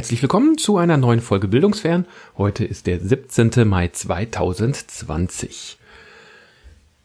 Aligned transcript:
Herzlich 0.00 0.22
willkommen 0.22 0.56
zu 0.56 0.78
einer 0.78 0.96
neuen 0.96 1.20
Folge 1.20 1.46
Bildungsfern. 1.46 2.06
Heute 2.38 2.64
ist 2.64 2.86
der 2.86 3.00
17. 3.00 3.68
Mai 3.68 3.88
2020. 3.88 5.76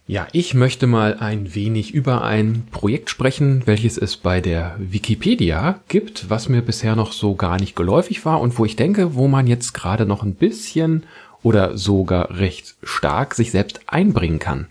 Ja, 0.08 0.30
ich 0.32 0.54
möchte 0.54 0.88
mal 0.88 1.18
ein 1.20 1.54
wenig 1.54 1.94
über 1.94 2.24
ein 2.24 2.66
Projekt 2.72 3.10
sprechen, 3.10 3.64
welches 3.66 3.98
es 3.98 4.16
bei 4.16 4.40
der 4.40 4.78
Wikipedia 4.80 5.82
gibt, 5.90 6.30
was 6.30 6.48
mir 6.48 6.62
bisher 6.62 6.96
noch 6.96 7.12
so 7.12 7.36
gar 7.36 7.60
nicht 7.60 7.76
geläufig 7.76 8.24
war 8.24 8.40
und 8.40 8.58
wo 8.58 8.64
ich 8.64 8.78
denke, 8.78 9.14
wo 9.14 9.28
man 9.28 9.46
jetzt 9.46 9.74
gerade 9.74 10.06
noch 10.06 10.24
ein 10.24 10.36
bisschen 10.36 11.04
oder 11.44 11.78
sogar 11.78 12.40
recht 12.40 12.76
stark 12.82 13.36
sich 13.36 13.52
selbst 13.52 13.82
einbringen 13.88 14.40
kann. 14.40 14.68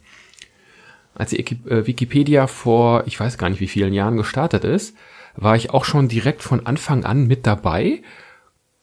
Als 1.15 1.29
die 1.29 1.41
äh, 1.41 1.87
Wikipedia 1.87 2.47
vor, 2.47 3.03
ich 3.05 3.21
weiß 3.21 3.37
gar 3.37 3.51
nicht 3.51 3.61
wie 3.61 3.69
vielen 3.69 3.93
Jahren 3.93 4.17
gestartet 4.17 4.65
ist, 4.65 4.97
war 5.37 5.57
ich 5.57 5.71
auch 5.71 5.85
schon 5.85 6.09
direkt 6.09 6.43
von 6.43 6.67
Anfang 6.67 7.05
an 7.05 7.27
mit 7.27 7.47
dabei, 7.47 8.03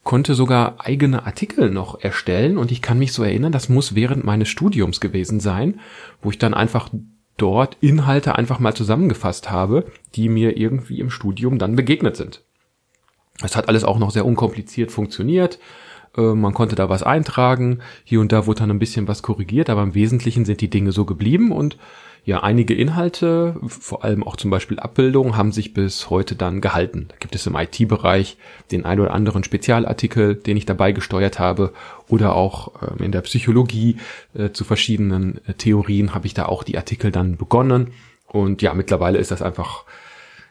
konnte 0.04 0.34
sogar 0.34 0.76
eigene 0.80 1.26
Artikel 1.26 1.70
noch 1.70 2.00
erstellen 2.00 2.58
und 2.58 2.72
ich 2.72 2.82
kann 2.82 3.00
mich 3.00 3.14
so 3.14 3.24
erinnern, 3.24 3.52
das 3.52 3.70
muss 3.70 3.96
während 3.96 4.24
meines 4.24 4.50
Studiums 4.50 5.00
gewesen 5.00 5.40
sein, 5.40 5.80
wo 6.22 6.32
ich 6.32 6.40
dann 6.40 6.54
einfach 6.54 6.90
dort 7.38 7.78
Inhalte 7.82 8.36
einfach 8.36 8.60
mal 8.60 8.76
zusammengefasst 8.76 9.50
habe, 9.50 9.86
die 10.16 10.30
mir 10.30 10.58
irgendwie 10.58 11.00
im 11.00 11.10
Studium 11.10 11.60
dann 11.60 11.76
begegnet 11.76 12.16
sind. 12.16 12.44
Es 13.44 13.56
hat 13.56 13.68
alles 13.68 13.84
auch 13.84 13.98
noch 13.98 14.12
sehr 14.12 14.26
unkompliziert 14.26 14.92
funktioniert. 14.92 15.60
Äh, 16.18 16.34
man 16.34 16.54
konnte 16.54 16.76
da 16.76 16.90
was 16.90 17.04
eintragen. 17.04 17.80
Hier 18.04 18.22
und 18.22 18.32
da 18.32 18.46
wurde 18.46 18.60
dann 18.60 18.72
ein 18.72 18.80
bisschen 18.80 19.08
was 19.08 19.24
korrigiert, 19.24 19.70
aber 19.70 19.84
im 19.84 19.96
Wesentlichen 19.96 20.46
sind 20.46 20.62
die 20.62 20.70
Dinge 20.70 20.92
so 20.92 21.06
geblieben 21.06 21.52
und 21.52 21.78
ja, 22.24 22.44
einige 22.44 22.76
Inhalte, 22.76 23.56
vor 23.68 24.04
allem 24.04 24.24
auch 24.24 24.36
zum 24.36 24.52
Beispiel 24.52 24.80
Abbildungen, 24.80 25.38
haben 25.38 25.52
sich 25.52 25.74
bis 25.74 26.12
heute 26.12 26.36
dann 26.36 26.62
gehalten. 26.62 27.08
Da 27.10 27.16
gibt 27.20 27.34
es 27.34 27.48
im 27.48 27.56
IT-Bereich 27.56 28.38
den 28.72 28.86
ein 28.86 29.00
oder 29.00 29.14
anderen 29.14 29.44
Spezialartikel, 29.44 30.36
den 30.36 30.56
ich 30.56 30.68
dabei 30.68 30.92
gesteuert 30.92 31.40
habe, 31.40 31.74
oder 32.08 32.36
auch 32.36 32.74
ähm, 32.84 33.06
in 33.06 33.12
der 33.12 33.22
Psychologie 33.22 33.98
äh, 34.36 34.52
zu 34.52 34.64
verschiedenen 34.66 35.42
äh, 35.48 35.54
Theorien 35.54 36.14
habe 36.14 36.28
ich 36.28 36.36
da 36.36 36.46
auch 36.46 36.64
die 36.64 36.78
Artikel 36.78 37.12
dann 37.12 37.38
begonnen. 37.38 37.88
Und 38.28 38.62
ja, 38.62 38.76
mittlerweile 38.76 39.18
ist 39.18 39.32
das 39.32 39.42
einfach 39.42 39.86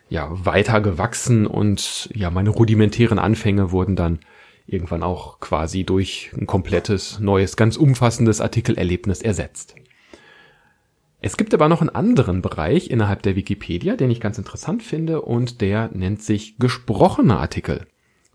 ja 0.09 0.29
weiter 0.45 0.81
gewachsen 0.81 1.47
und 1.47 2.11
ja, 2.13 2.31
meine 2.31 2.51
rudimentären 2.51 3.21
Anfänge 3.21 3.71
wurden 3.71 3.95
dann 3.95 4.19
irgendwann 4.67 5.05
auch 5.05 5.39
quasi 5.39 5.85
durch 5.85 6.33
ein 6.37 6.49
komplettes, 6.49 7.21
neues, 7.21 7.57
ganz 7.57 7.77
umfassendes 7.77 8.41
Artikelerlebnis 8.41 9.23
ersetzt. 9.23 9.77
Es 11.23 11.37
gibt 11.37 11.53
aber 11.53 11.69
noch 11.69 11.81
einen 11.81 11.91
anderen 11.91 12.41
Bereich 12.41 12.91
innerhalb 12.91 13.23
der 13.23 13.37
Wikipedia, 13.37 13.97
den 13.97 14.11
ich 14.11 14.21
ganz 14.21 14.39
interessant 14.39 14.83
finde 14.83 15.21
und 15.21 15.61
der 15.61 15.91
nennt 15.93 16.23
sich 16.23 16.59
gesprochene 16.59 17.39
Artikel. 17.39 17.87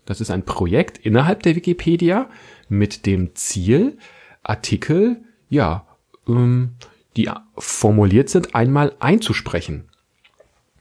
Das 0.04 0.20
ist 0.20 0.30
ein 0.30 0.44
Projekt 0.44 0.98
innerhalb 0.98 1.42
der 1.42 1.56
Wikipedia 1.56 2.30
mit 2.68 3.06
dem 3.06 3.34
Ziel, 3.34 3.98
Artikel, 4.44 5.24
ja, 5.48 5.86
ähm, 6.28 6.74
die 7.16 7.28
formuliert 7.58 8.28
sind, 8.28 8.54
einmal 8.54 8.94
einzusprechen. 9.00 9.88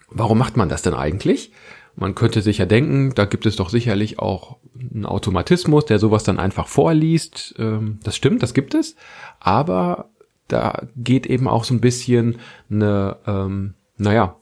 Warum 0.10 0.38
macht 0.38 0.58
man 0.58 0.70
das 0.70 0.84
denn 0.84 0.94
eigentlich? 0.94 1.52
Man 1.96 2.14
könnte 2.14 2.42
sich 2.42 2.60
ja 2.60 2.66
denken, 2.66 3.14
da 3.16 3.26
gibt 3.26 3.46
es 3.46 3.56
doch 3.56 3.70
sicherlich 3.70 4.20
auch 4.20 4.58
einen 4.78 5.06
Automatismus, 5.06 5.86
der 5.86 5.98
sowas 5.98 6.24
dann 6.24 6.40
einfach 6.40 6.68
vorliest. 6.68 7.56
Ähm, 7.58 8.00
das 8.04 8.16
stimmt, 8.16 8.44
das 8.44 8.54
gibt 8.54 8.76
es. 8.76 8.96
Aber 9.40 10.10
da 10.48 10.88
geht 10.96 11.26
eben 11.26 11.48
auch 11.48 11.64
so 11.64 11.74
ein 11.74 11.82
bisschen 11.82 12.38
eine, 12.70 13.18
ähm, 13.26 13.74
naja, 13.98 14.38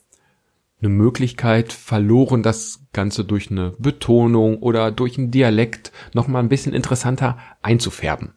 eine 0.82 0.90
Möglichkeit 0.90 1.72
verloren, 1.72 2.44
das 2.44 2.82
Ganze 2.92 3.24
durch 3.24 3.50
eine 3.50 3.74
Betonung 3.80 4.58
oder 4.58 4.92
durch 4.92 5.18
einen 5.18 5.32
Dialekt 5.32 5.92
nochmal 6.14 6.44
ein 6.44 6.50
bisschen 6.50 6.74
interessanter 6.74 7.38
einzufärben. 7.62 8.34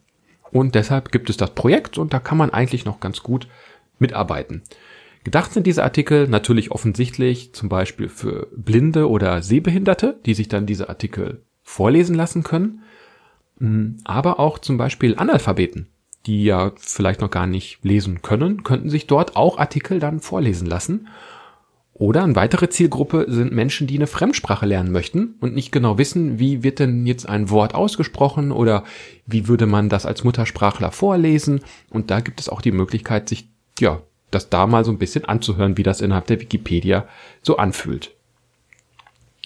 Und 0.51 0.75
deshalb 0.75 1.11
gibt 1.11 1.29
es 1.29 1.37
das 1.37 1.53
Projekt 1.53 1.97
und 1.97 2.13
da 2.13 2.19
kann 2.19 2.37
man 2.37 2.51
eigentlich 2.51 2.85
noch 2.85 3.01
ganz 3.01 3.21
gut 3.21 3.47
mitarbeiten. 3.99 4.63
Gedacht 5.25 5.51
sind 5.51 5.67
diese 5.67 5.83
Artikel 5.83 6.29
natürlich 6.29 6.71
offensichtlich 6.71 7.53
zum 7.53 7.67
Beispiel 7.67 8.07
für 8.07 8.47
Blinde 8.55 9.09
oder 9.09 9.41
Sehbehinderte, 9.41 10.17
die 10.25 10.33
sich 10.33 10.47
dann 10.47 10.65
diese 10.65 10.87
Artikel 10.87 11.43
vorlesen 11.63 12.15
lassen 12.15 12.43
können, 12.43 12.83
aber 14.05 14.39
auch 14.39 14.59
zum 14.59 14.77
Beispiel 14.77 15.17
Analphabeten, 15.17 15.89
die 16.25 16.43
ja 16.43 16.71
vielleicht 16.75 17.21
noch 17.21 17.31
gar 17.31 17.47
nicht 17.47 17.79
lesen 17.83 18.21
können, 18.21 18.63
könnten 18.63 18.89
sich 18.89 19.07
dort 19.07 19.35
auch 19.35 19.57
Artikel 19.57 19.99
dann 19.99 20.19
vorlesen 20.19 20.67
lassen. 20.67 21.07
Oder 21.93 22.23
eine 22.23 22.35
weitere 22.35 22.69
Zielgruppe 22.69 23.25
sind 23.27 23.51
Menschen, 23.51 23.87
die 23.87 23.95
eine 23.95 24.05
Fremdsprache 24.05 24.67
lernen 24.67 24.91
möchten 24.91 25.35
und 25.39 25.55
nicht 25.55 25.71
genau 25.71 25.97
wissen, 25.97 26.37
wie 26.37 26.61
wird 26.61 26.77
denn 26.77 27.07
jetzt 27.07 27.27
ein 27.27 27.49
Wort 27.49 27.73
ausgesprochen 27.73 28.51
oder 28.51 28.83
wie 29.25 29.47
würde 29.47 29.65
man 29.65 29.89
das 29.89 30.05
als 30.05 30.23
Muttersprachler 30.23 30.91
vorlesen. 30.91 31.61
Und 31.89 32.11
da 32.11 32.19
gibt 32.19 32.39
es 32.39 32.49
auch 32.49 32.61
die 32.61 32.71
Möglichkeit, 32.71 33.27
sich, 33.27 33.49
ja, 33.79 34.01
das 34.29 34.49
da 34.49 34.67
mal 34.67 34.85
so 34.85 34.91
ein 34.91 34.99
bisschen 34.99 35.25
anzuhören, 35.25 35.77
wie 35.77 35.83
das 35.83 36.01
innerhalb 36.01 36.27
der 36.27 36.39
Wikipedia 36.39 37.07
so 37.41 37.57
anfühlt. 37.57 38.13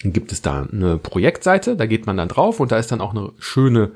Dann 0.04 0.12
gibt 0.12 0.32
es 0.34 0.42
da 0.42 0.68
eine 0.70 0.98
Projektseite, 0.98 1.78
da 1.78 1.86
geht 1.86 2.06
man 2.06 2.18
dann 2.18 2.28
drauf 2.28 2.60
und 2.60 2.72
da 2.72 2.78
ist 2.78 2.92
dann 2.92 3.02
auch 3.02 3.12
eine 3.12 3.32
schöne 3.40 3.92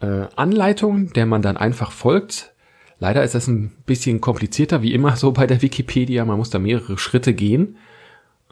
äh, 0.00 0.26
Anleitung, 0.36 1.12
der 1.12 1.26
man 1.26 1.42
dann 1.42 1.56
einfach 1.56 1.92
folgt. 1.92 2.54
Leider 2.98 3.22
ist 3.22 3.34
das 3.34 3.48
ein 3.48 3.72
bisschen 3.86 4.20
komplizierter, 4.20 4.82
wie 4.82 4.94
immer 4.94 5.16
so 5.16 5.32
bei 5.32 5.46
der 5.46 5.62
Wikipedia. 5.62 6.24
Man 6.24 6.38
muss 6.38 6.50
da 6.50 6.58
mehrere 6.58 6.98
Schritte 6.98 7.34
gehen. 7.34 7.76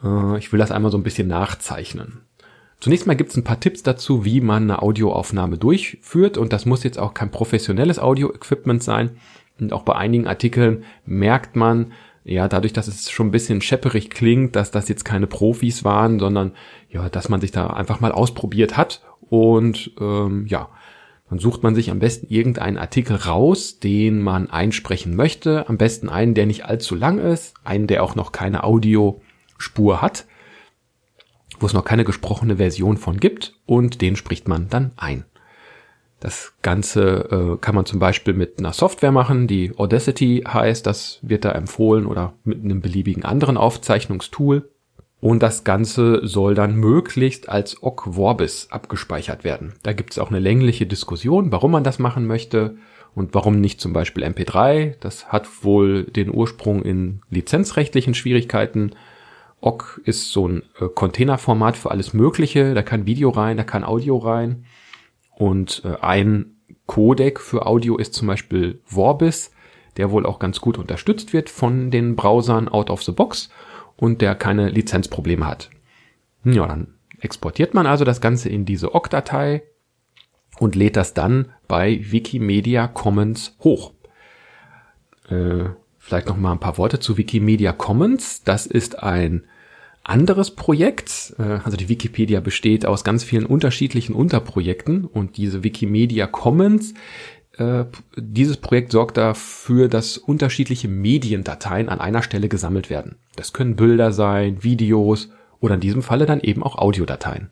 Äh, 0.03 0.37
ich 0.37 0.51
will 0.51 0.59
das 0.59 0.71
einmal 0.71 0.91
so 0.91 0.97
ein 0.97 1.03
bisschen 1.03 1.27
nachzeichnen. 1.27 2.21
Zunächst 2.79 3.07
mal 3.07 3.15
gibt 3.15 3.31
es 3.31 3.37
ein 3.37 3.45
paar 3.45 3.59
Tipps 3.59 3.81
dazu, 3.81 4.25
wie 4.25 4.41
man 4.41 4.63
eine 4.63 4.81
Audioaufnahme 4.81 5.57
durchführt. 5.57 6.37
Und 6.37 6.51
das 6.51 6.65
muss 6.65 6.83
jetzt 6.83 6.99
auch 6.99 7.13
kein 7.13 7.31
professionelles 7.31 7.99
Audio-Equipment 7.99 8.83
sein. 8.83 9.11
Und 9.59 9.71
auch 9.71 9.83
bei 9.83 9.95
einigen 9.95 10.27
Artikeln 10.27 10.83
merkt 11.05 11.55
man, 11.55 11.93
ja, 12.25 12.47
dadurch, 12.47 12.73
dass 12.73 12.87
es 12.87 13.11
schon 13.11 13.27
ein 13.27 13.31
bisschen 13.31 13.61
schepperig 13.61 14.09
klingt, 14.09 14.55
dass 14.55 14.71
das 14.71 14.87
jetzt 14.87 15.03
keine 15.03 15.27
Profis 15.27 15.83
waren, 15.83 16.19
sondern 16.19 16.53
ja, 16.89 17.09
dass 17.09 17.29
man 17.29 17.41
sich 17.41 17.51
da 17.51 17.67
einfach 17.67 17.99
mal 17.99 18.11
ausprobiert 18.11 18.77
hat 18.77 19.01
und 19.29 19.91
ähm, 19.99 20.45
ja, 20.47 20.69
dann 21.33 21.39
sucht 21.39 21.63
man 21.63 21.73
sich 21.73 21.89
am 21.89 21.97
besten 21.97 22.27
irgendeinen 22.27 22.77
Artikel 22.77 23.15
raus, 23.15 23.79
den 23.79 24.21
man 24.21 24.51
einsprechen 24.51 25.15
möchte. 25.15 25.67
Am 25.67 25.79
besten 25.79 26.07
einen, 26.07 26.35
der 26.35 26.45
nicht 26.45 26.65
allzu 26.65 26.93
lang 26.93 27.17
ist, 27.17 27.55
einen, 27.63 27.87
der 27.87 28.03
auch 28.03 28.13
noch 28.13 28.31
keine 28.31 28.63
Audiospur 28.63 30.03
hat, 30.03 30.27
wo 31.59 31.65
es 31.65 31.73
noch 31.73 31.85
keine 31.85 32.03
gesprochene 32.03 32.57
Version 32.57 32.97
von 32.97 33.19
gibt 33.19 33.55
und 33.65 34.01
den 34.01 34.15
spricht 34.15 34.47
man 34.47 34.69
dann 34.69 34.91
ein. 34.95 35.25
Das 36.19 36.53
Ganze 36.61 37.55
äh, 37.55 37.57
kann 37.59 37.73
man 37.73 37.87
zum 37.87 37.97
Beispiel 37.97 38.35
mit 38.35 38.59
einer 38.59 38.71
Software 38.71 39.11
machen, 39.11 39.47
die 39.47 39.75
Audacity 39.75 40.43
heißt, 40.47 40.85
das 40.85 41.17
wird 41.23 41.45
da 41.45 41.53
empfohlen 41.53 42.05
oder 42.05 42.35
mit 42.43 42.63
einem 42.63 42.79
beliebigen 42.79 43.25
anderen 43.25 43.57
Aufzeichnungstool. 43.57 44.69
Und 45.23 45.41
das 45.41 45.63
Ganze 45.63 46.19
soll 46.27 46.53
dann 46.53 46.75
möglichst 46.75 47.47
als 47.47 47.81
Ogg 47.81 48.11
Vorbis 48.11 48.67
abgespeichert 48.71 49.45
werden. 49.45 49.71
Da 49.81 49.93
gibt 49.93 50.11
es 50.11 50.19
auch 50.19 50.27
eine 50.27 50.39
längliche 50.39 50.85
Diskussion, 50.85 51.49
warum 51.49 51.71
man 51.71 51.85
das 51.85 51.97
machen 51.97 52.27
möchte 52.27 52.75
und 53.15 53.33
warum 53.33 53.61
nicht 53.61 53.79
zum 53.79 53.93
Beispiel 53.93 54.25
MP3. 54.25 54.95
Das 54.99 55.31
hat 55.31 55.63
wohl 55.63 56.03
den 56.03 56.29
Ursprung 56.29 56.81
in 56.81 57.21
lizenzrechtlichen 57.29 58.15
Schwierigkeiten. 58.15 58.91
Ogg 59.61 60.01
ist 60.03 60.33
so 60.33 60.45
ein 60.45 60.63
äh, 60.81 60.89
Containerformat 60.93 61.77
für 61.77 61.91
alles 61.91 62.13
Mögliche. 62.13 62.73
Da 62.73 62.81
kann 62.81 63.05
Video 63.05 63.29
rein, 63.29 63.55
da 63.55 63.63
kann 63.63 63.85
Audio 63.85 64.17
rein. 64.17 64.65
Und 65.37 65.83
äh, 65.85 66.01
ein 66.01 66.57
Codec 66.85 67.39
für 67.39 67.65
Audio 67.65 67.95
ist 67.95 68.13
zum 68.13 68.27
Beispiel 68.27 68.81
Vorbis, 68.83 69.53
der 69.95 70.11
wohl 70.11 70.25
auch 70.25 70.39
ganz 70.39 70.59
gut 70.59 70.77
unterstützt 70.77 71.31
wird 71.31 71.49
von 71.49 71.91
den 71.91 72.17
Browsern 72.17 72.67
out 72.67 72.89
of 72.89 73.03
the 73.03 73.13
box 73.13 73.49
und 73.97 74.21
der 74.21 74.35
keine 74.35 74.69
Lizenzprobleme 74.69 75.47
hat. 75.47 75.69
Ja, 76.43 76.67
dann 76.67 76.87
exportiert 77.19 77.73
man 77.73 77.87
also 77.87 78.05
das 78.05 78.21
Ganze 78.21 78.49
in 78.49 78.65
diese 78.65 78.93
OGG-Datei 78.93 79.63
und 80.59 80.75
lädt 80.75 80.97
das 80.97 81.13
dann 81.13 81.53
bei 81.67 81.99
Wikimedia 82.03 82.87
Commons 82.87 83.55
hoch. 83.61 83.93
Äh, 85.29 85.65
vielleicht 85.97 86.27
noch 86.27 86.37
mal 86.37 86.51
ein 86.51 86.59
paar 86.59 86.77
Worte 86.77 86.99
zu 86.99 87.17
Wikimedia 87.17 87.71
Commons. 87.71 88.43
Das 88.43 88.65
ist 88.65 89.01
ein 89.01 89.45
anderes 90.03 90.51
Projekt. 90.51 91.33
Äh, 91.39 91.59
also 91.63 91.77
die 91.77 91.89
Wikipedia 91.89 92.41
besteht 92.41 92.85
aus 92.85 93.03
ganz 93.03 93.23
vielen 93.23 93.45
unterschiedlichen 93.45 94.13
Unterprojekten 94.13 95.05
und 95.05 95.37
diese 95.37 95.63
Wikimedia 95.63 96.27
Commons 96.27 96.93
äh, 97.57 97.85
dieses 98.15 98.57
Projekt 98.57 98.91
sorgt 98.91 99.17
dafür, 99.17 99.87
dass 99.87 100.17
unterschiedliche 100.17 100.87
Mediendateien 100.87 101.89
an 101.89 101.99
einer 101.99 102.23
Stelle 102.23 102.49
gesammelt 102.49 102.89
werden. 102.89 103.17
Das 103.35 103.53
können 103.53 103.75
Bilder 103.75 104.11
sein, 104.11 104.63
Videos 104.63 105.29
oder 105.59 105.75
in 105.75 105.81
diesem 105.81 106.01
Falle 106.01 106.25
dann 106.25 106.41
eben 106.41 106.63
auch 106.63 106.77
Audiodateien. 106.77 107.49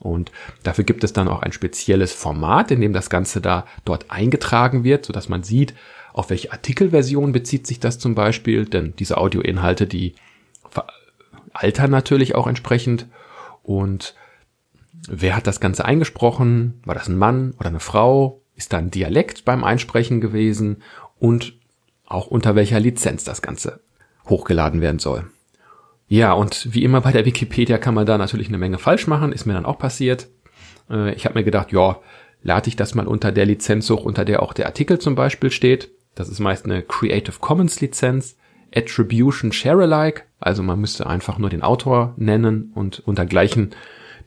Und 0.00 0.32
dafür 0.64 0.84
gibt 0.84 1.04
es 1.04 1.12
dann 1.12 1.28
auch 1.28 1.42
ein 1.42 1.52
spezielles 1.52 2.12
Format, 2.12 2.70
in 2.70 2.80
dem 2.80 2.92
das 2.92 3.08
Ganze 3.08 3.40
da 3.40 3.66
dort 3.84 4.10
eingetragen 4.10 4.84
wird, 4.84 5.06
so 5.06 5.12
dass 5.12 5.28
man 5.28 5.44
sieht, 5.44 5.74
auf 6.12 6.28
welche 6.28 6.52
Artikelversion 6.52 7.32
bezieht 7.32 7.66
sich 7.66 7.80
das 7.80 7.98
zum 7.98 8.14
Beispiel, 8.14 8.66
denn 8.66 8.94
diese 8.98 9.16
Audioinhalte, 9.16 9.86
die 9.86 10.14
altern 11.54 11.90
natürlich 11.90 12.34
auch 12.34 12.46
entsprechend 12.46 13.06
und 13.62 14.14
wer 15.08 15.36
hat 15.36 15.46
das 15.46 15.60
Ganze 15.60 15.84
eingesprochen? 15.84 16.80
War 16.84 16.94
das 16.94 17.08
ein 17.08 17.16
Mann 17.16 17.54
oder 17.58 17.68
eine 17.68 17.80
Frau? 17.80 18.41
Ist 18.62 18.72
da 18.72 18.78
ein 18.78 18.92
Dialekt 18.92 19.44
beim 19.44 19.64
Einsprechen 19.64 20.20
gewesen? 20.20 20.84
Und 21.18 21.54
auch 22.06 22.28
unter 22.28 22.54
welcher 22.54 22.78
Lizenz 22.78 23.24
das 23.24 23.42
Ganze 23.42 23.80
hochgeladen 24.28 24.80
werden 24.80 25.00
soll. 25.00 25.24
Ja, 26.06 26.32
und 26.32 26.72
wie 26.72 26.84
immer 26.84 27.00
bei 27.00 27.10
der 27.10 27.24
Wikipedia 27.24 27.76
kann 27.78 27.94
man 27.94 28.06
da 28.06 28.18
natürlich 28.18 28.46
eine 28.46 28.58
Menge 28.58 28.78
falsch 28.78 29.08
machen, 29.08 29.32
ist 29.32 29.46
mir 29.46 29.54
dann 29.54 29.66
auch 29.66 29.80
passiert. 29.80 30.28
Äh, 30.88 31.12
ich 31.14 31.24
habe 31.24 31.36
mir 31.36 31.42
gedacht, 31.42 31.72
ja, 31.72 31.98
lade 32.44 32.68
ich 32.68 32.76
das 32.76 32.94
mal 32.94 33.08
unter 33.08 33.32
der 33.32 33.46
Lizenz 33.46 33.90
hoch, 33.90 34.04
unter 34.04 34.24
der 34.24 34.44
auch 34.44 34.52
der 34.52 34.66
Artikel 34.66 35.00
zum 35.00 35.16
Beispiel 35.16 35.50
steht. 35.50 35.90
Das 36.14 36.28
ist 36.28 36.38
meist 36.38 36.64
eine 36.64 36.82
Creative 36.82 37.40
Commons 37.40 37.80
Lizenz. 37.80 38.36
Attribution 38.72 39.50
Share 39.50 39.82
Alike, 39.82 40.22
also 40.38 40.62
man 40.62 40.80
müsste 40.80 41.08
einfach 41.08 41.36
nur 41.36 41.50
den 41.50 41.62
Autor 41.62 42.14
nennen 42.16 42.70
und 42.76 43.02
unter 43.06 43.26
gleichen 43.26 43.70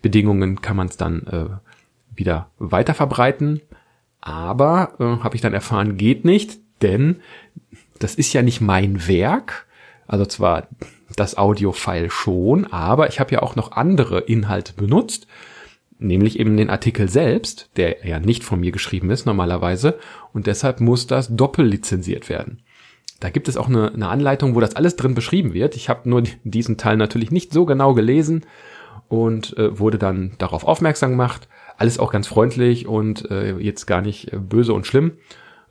Bedingungen 0.01 0.61
kann 0.61 0.75
man 0.75 0.87
es 0.87 0.97
dann 0.97 1.25
äh, 1.27 1.45
wieder 2.15 2.49
weiter 2.59 2.93
verbreiten. 2.93 3.61
Aber 4.25 4.93
äh, 4.99 5.23
habe 5.23 5.35
ich 5.35 5.41
dann 5.41 5.53
erfahren, 5.53 5.97
geht 5.97 6.25
nicht, 6.25 6.59
denn 6.81 7.21
das 7.99 8.15
ist 8.15 8.33
ja 8.33 8.41
nicht 8.41 8.59
mein 8.59 9.07
Werk. 9.07 9.67
Also 10.07 10.25
zwar 10.25 10.67
das 11.15 11.37
Audio-File 11.37 12.09
schon, 12.09 12.65
aber 12.65 13.07
ich 13.07 13.19
habe 13.19 13.31
ja 13.31 13.41
auch 13.41 13.55
noch 13.55 13.71
andere 13.71 14.21
Inhalte 14.21 14.73
benutzt, 14.73 15.27
nämlich 15.99 16.39
eben 16.39 16.57
den 16.57 16.71
Artikel 16.71 17.07
selbst, 17.07 17.69
der 17.77 18.05
ja 18.05 18.19
nicht 18.19 18.43
von 18.43 18.59
mir 18.59 18.71
geschrieben 18.71 19.11
ist 19.11 19.25
normalerweise, 19.25 19.97
und 20.33 20.47
deshalb 20.47 20.81
muss 20.81 21.07
das 21.07 21.33
doppellizenziert 21.33 22.27
werden. 22.27 22.63
Da 23.19 23.29
gibt 23.29 23.47
es 23.47 23.57
auch 23.57 23.69
eine, 23.69 23.93
eine 23.93 24.09
Anleitung, 24.09 24.55
wo 24.55 24.59
das 24.59 24.75
alles 24.75 24.95
drin 24.95 25.15
beschrieben 25.15 25.53
wird. 25.53 25.75
Ich 25.75 25.87
habe 25.87 26.09
nur 26.09 26.23
diesen 26.43 26.77
Teil 26.77 26.97
natürlich 26.97 27.31
nicht 27.31 27.53
so 27.53 27.65
genau 27.65 27.93
gelesen 27.93 28.43
und 29.07 29.57
äh, 29.57 29.79
wurde 29.79 29.97
dann 29.97 30.33
darauf 30.37 30.63
aufmerksam 30.63 31.11
gemacht. 31.11 31.47
Alles 31.77 31.99
auch 31.99 32.11
ganz 32.11 32.27
freundlich 32.27 32.87
und 32.87 33.29
äh, 33.29 33.57
jetzt 33.57 33.85
gar 33.85 34.01
nicht 34.01 34.31
äh, 34.31 34.37
böse 34.37 34.73
und 34.73 34.87
schlimm. 34.87 35.13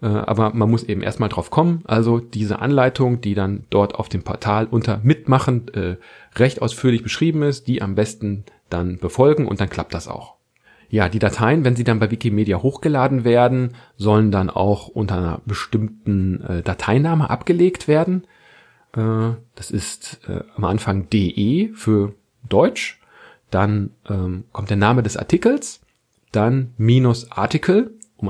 Äh, 0.02 0.06
aber 0.06 0.52
man 0.54 0.70
muss 0.70 0.84
eben 0.84 1.02
erstmal 1.02 1.28
drauf 1.28 1.50
kommen. 1.50 1.82
Also 1.86 2.18
diese 2.20 2.58
Anleitung, 2.58 3.20
die 3.20 3.34
dann 3.34 3.64
dort 3.70 3.94
auf 3.94 4.08
dem 4.08 4.22
Portal 4.22 4.66
unter 4.70 5.00
Mitmachen 5.02 5.68
äh, 5.74 5.96
recht 6.36 6.60
ausführlich 6.62 7.02
beschrieben 7.02 7.42
ist, 7.42 7.66
die 7.68 7.82
am 7.82 7.94
besten 7.94 8.44
dann 8.70 8.98
befolgen 8.98 9.46
und 9.46 9.60
dann 9.60 9.70
klappt 9.70 9.94
das 9.94 10.08
auch. 10.08 10.34
Ja, 10.90 11.08
die 11.08 11.18
Dateien, 11.18 11.64
wenn 11.64 11.76
sie 11.76 11.84
dann 11.84 11.98
bei 11.98 12.10
Wikimedia 12.10 12.62
hochgeladen 12.62 13.24
werden, 13.24 13.74
sollen 13.96 14.30
dann 14.30 14.50
auch 14.50 14.88
unter 14.88 15.16
einer 15.16 15.40
bestimmten 15.46 16.40
äh, 16.42 16.62
Dateiname 16.62 17.30
abgelegt 17.30 17.88
werden. 17.88 18.24
Äh, 18.96 19.32
das 19.54 19.70
ist 19.70 20.20
äh, 20.28 20.40
am 20.56 20.64
Anfang 20.64 21.08
DE 21.10 21.70
für 21.74 22.14
Deutsch, 22.48 23.00
dann 23.54 23.90
ähm, 24.08 24.44
kommt 24.52 24.70
der 24.70 24.76
Name 24.76 25.02
des 25.02 25.16
Artikels, 25.16 25.80
dann 26.32 26.74
minus 26.76 27.30
Artikel, 27.30 27.92
um, 28.16 28.28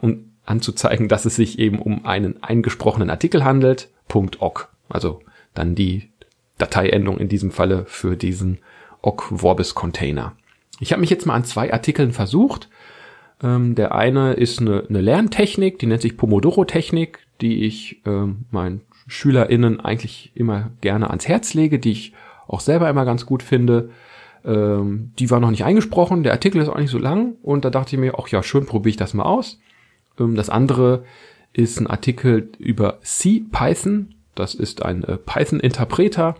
um 0.00 0.24
anzuzeigen, 0.44 1.08
dass 1.08 1.24
es 1.24 1.36
sich 1.36 1.58
eben 1.58 1.78
um 1.78 2.04
einen 2.04 2.42
eingesprochenen 2.42 3.10
Artikel 3.10 3.44
handelt, 3.44 3.88
.oc. 4.12 4.68
Also 4.88 5.20
dann 5.54 5.74
die 5.74 6.10
Dateiendung 6.58 7.18
in 7.18 7.28
diesem 7.28 7.50
Falle 7.50 7.84
für 7.86 8.16
diesen 8.16 8.58
OC 9.02 9.38
Vorbis 9.38 9.74
Container. 9.74 10.32
Ich 10.80 10.92
habe 10.92 11.00
mich 11.00 11.10
jetzt 11.10 11.26
mal 11.26 11.34
an 11.34 11.44
zwei 11.44 11.72
Artikeln 11.72 12.12
versucht. 12.12 12.68
Ähm, 13.42 13.74
der 13.74 13.94
eine 13.94 14.34
ist 14.34 14.60
eine, 14.60 14.84
eine 14.88 15.00
Lerntechnik, 15.00 15.78
die 15.78 15.86
nennt 15.86 16.02
sich 16.02 16.16
Pomodoro-Technik, 16.16 17.20
die 17.40 17.64
ich 17.64 18.02
ähm, 18.06 18.44
meinen 18.50 18.82
SchülerInnen 19.06 19.80
eigentlich 19.80 20.32
immer 20.34 20.70
gerne 20.80 21.10
ans 21.10 21.28
Herz 21.28 21.54
lege, 21.54 21.78
die 21.78 21.92
ich 21.92 22.12
auch 22.46 22.60
selber 22.60 22.88
immer 22.88 23.04
ganz 23.04 23.26
gut 23.26 23.42
finde. 23.42 23.90
Ähm, 24.44 25.12
die 25.18 25.30
war 25.30 25.40
noch 25.40 25.50
nicht 25.50 25.64
eingesprochen, 25.64 26.22
der 26.22 26.32
Artikel 26.32 26.60
ist 26.60 26.68
auch 26.68 26.78
nicht 26.78 26.90
so 26.90 26.98
lang 26.98 27.36
und 27.42 27.64
da 27.64 27.70
dachte 27.70 27.96
ich 27.96 28.00
mir, 28.00 28.18
ach 28.18 28.28
ja, 28.28 28.42
schön, 28.42 28.66
probiere 28.66 28.90
ich 28.90 28.96
das 28.96 29.14
mal 29.14 29.24
aus. 29.24 29.58
Ähm, 30.18 30.34
das 30.34 30.50
andere 30.50 31.04
ist 31.52 31.80
ein 31.80 31.86
Artikel 31.86 32.50
über 32.58 33.00
C-Python. 33.02 34.14
Das 34.34 34.54
ist 34.54 34.82
ein 34.82 35.04
äh, 35.04 35.16
Python-Interpreter. 35.16 36.34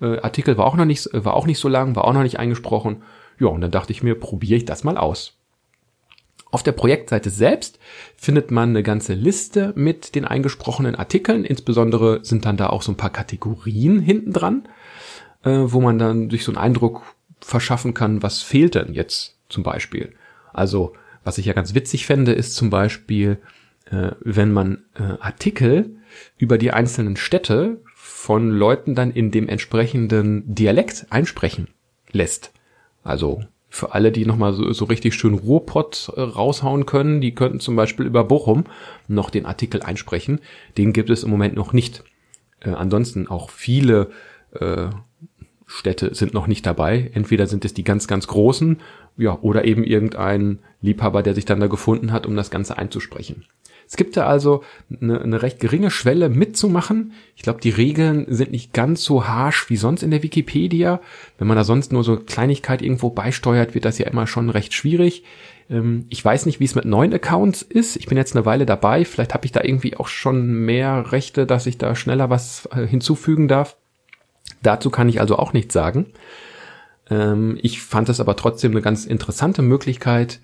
Äh, 0.00 0.18
Artikel 0.20 0.58
war 0.58 0.66
auch 0.66 0.76
noch 0.76 0.84
nicht, 0.84 1.08
war 1.12 1.34
auch 1.34 1.46
nicht 1.46 1.58
so 1.58 1.68
lang, 1.68 1.96
war 1.96 2.04
auch 2.04 2.12
noch 2.12 2.22
nicht 2.22 2.38
eingesprochen. 2.38 3.02
Ja, 3.38 3.48
und 3.48 3.62
dann 3.62 3.70
dachte 3.70 3.92
ich 3.92 4.02
mir, 4.02 4.14
probiere 4.14 4.58
ich 4.58 4.66
das 4.66 4.84
mal 4.84 4.98
aus. 4.98 5.36
Auf 6.52 6.62
der 6.62 6.72
Projektseite 6.72 7.30
selbst 7.30 7.78
findet 8.16 8.50
man 8.50 8.70
eine 8.70 8.82
ganze 8.82 9.14
Liste 9.14 9.72
mit 9.76 10.14
den 10.14 10.24
eingesprochenen 10.24 10.96
Artikeln. 10.96 11.44
Insbesondere 11.44 12.20
sind 12.24 12.44
dann 12.44 12.56
da 12.56 12.68
auch 12.68 12.82
so 12.82 12.92
ein 12.92 12.96
paar 12.96 13.10
Kategorien 13.10 14.00
hinten 14.00 14.32
dran, 14.32 14.68
äh, 15.42 15.50
wo 15.50 15.80
man 15.80 15.98
dann 15.98 16.28
sich 16.28 16.44
so 16.44 16.52
einen 16.52 16.58
Eindruck 16.58 17.02
verschaffen 17.40 17.94
kann, 17.94 18.22
was 18.22 18.42
fehlt 18.42 18.74
denn 18.74 18.92
jetzt 18.94 19.36
zum 19.48 19.62
Beispiel. 19.62 20.12
Also 20.52 20.92
was 21.24 21.38
ich 21.38 21.46
ja 21.46 21.52
ganz 21.52 21.74
witzig 21.74 22.06
fände, 22.06 22.32
ist 22.32 22.54
zum 22.54 22.70
Beispiel, 22.70 23.38
äh, 23.90 24.12
wenn 24.20 24.52
man 24.52 24.84
äh, 24.94 25.02
Artikel 25.20 25.96
über 26.38 26.58
die 26.58 26.72
einzelnen 26.72 27.16
Städte 27.16 27.80
von 27.94 28.50
Leuten 28.50 28.94
dann 28.94 29.10
in 29.10 29.30
dem 29.30 29.48
entsprechenden 29.48 30.54
Dialekt 30.54 31.06
einsprechen 31.10 31.68
lässt. 32.12 32.52
Also 33.02 33.42
für 33.68 33.94
alle, 33.94 34.10
die 34.10 34.26
nochmal 34.26 34.52
so, 34.52 34.72
so 34.72 34.84
richtig 34.86 35.14
schön 35.14 35.34
Ruhrpott 35.34 36.12
äh, 36.16 36.20
raushauen 36.20 36.86
können, 36.86 37.20
die 37.20 37.34
könnten 37.34 37.60
zum 37.60 37.76
Beispiel 37.76 38.06
über 38.06 38.24
Bochum 38.24 38.64
noch 39.06 39.30
den 39.30 39.46
Artikel 39.46 39.82
einsprechen. 39.82 40.40
Den 40.76 40.92
gibt 40.92 41.08
es 41.08 41.22
im 41.22 41.30
Moment 41.30 41.54
noch 41.54 41.72
nicht. 41.72 42.02
Äh, 42.60 42.70
ansonsten 42.70 43.28
auch 43.28 43.50
viele 43.50 44.10
äh, 44.58 44.88
Städte 45.70 46.14
sind 46.14 46.34
noch 46.34 46.48
nicht 46.48 46.66
dabei. 46.66 47.10
Entweder 47.14 47.46
sind 47.46 47.64
es 47.64 47.72
die 47.72 47.84
ganz, 47.84 48.08
ganz 48.08 48.26
großen, 48.26 48.80
ja, 49.16 49.38
oder 49.40 49.64
eben 49.64 49.84
irgendein 49.84 50.58
Liebhaber, 50.82 51.22
der 51.22 51.34
sich 51.34 51.44
dann 51.44 51.60
da 51.60 51.68
gefunden 51.68 52.10
hat, 52.10 52.26
um 52.26 52.34
das 52.34 52.50
Ganze 52.50 52.76
einzusprechen. 52.76 53.44
Es 53.86 53.96
gibt 53.96 54.16
da 54.16 54.26
also 54.26 54.64
eine, 55.00 55.20
eine 55.20 55.42
recht 55.42 55.60
geringe 55.60 55.90
Schwelle 55.90 56.28
mitzumachen. 56.28 57.12
Ich 57.36 57.42
glaube, 57.42 57.60
die 57.60 57.70
Regeln 57.70 58.26
sind 58.28 58.50
nicht 58.50 58.72
ganz 58.72 59.04
so 59.04 59.28
harsh 59.28 59.70
wie 59.70 59.76
sonst 59.76 60.02
in 60.02 60.10
der 60.10 60.24
Wikipedia. 60.24 61.00
Wenn 61.38 61.46
man 61.48 61.56
da 61.56 61.64
sonst 61.64 61.92
nur 61.92 62.02
so 62.02 62.16
Kleinigkeit 62.16 62.82
irgendwo 62.82 63.10
beisteuert, 63.10 63.74
wird 63.74 63.84
das 63.84 63.98
ja 63.98 64.08
immer 64.08 64.26
schon 64.26 64.50
recht 64.50 64.74
schwierig. 64.74 65.24
Ähm, 65.68 66.06
ich 66.08 66.24
weiß 66.24 66.46
nicht, 66.46 66.58
wie 66.58 66.64
es 66.64 66.74
mit 66.74 66.84
neuen 66.84 67.14
Accounts 67.14 67.62
ist. 67.62 67.96
Ich 67.96 68.06
bin 68.06 68.18
jetzt 68.18 68.34
eine 68.34 68.44
Weile 68.44 68.66
dabei. 68.66 69.04
Vielleicht 69.04 69.34
habe 69.34 69.46
ich 69.46 69.52
da 69.52 69.62
irgendwie 69.62 69.96
auch 69.96 70.08
schon 70.08 70.64
mehr 70.64 71.12
Rechte, 71.12 71.46
dass 71.46 71.66
ich 71.66 71.78
da 71.78 71.94
schneller 71.94 72.28
was 72.28 72.68
äh, 72.72 72.86
hinzufügen 72.86 73.46
darf. 73.46 73.76
Dazu 74.62 74.90
kann 74.90 75.08
ich 75.08 75.20
also 75.20 75.36
auch 75.36 75.52
nichts 75.52 75.74
sagen. 75.74 76.06
Ähm, 77.08 77.58
ich 77.62 77.82
fand 77.82 78.08
es 78.08 78.20
aber 78.20 78.36
trotzdem 78.36 78.72
eine 78.72 78.82
ganz 78.82 79.04
interessante 79.04 79.62
Möglichkeit, 79.62 80.40